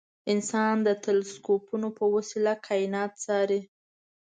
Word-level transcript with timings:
انسان 0.33 0.75
د 0.87 0.89
تلسکوپونو 1.05 1.87
په 1.97 2.05
وسیله 2.15 2.53
کاینات 2.67 3.11
څاري. 3.23 3.61